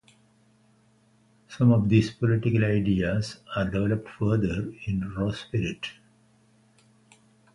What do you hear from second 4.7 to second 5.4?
in "Raw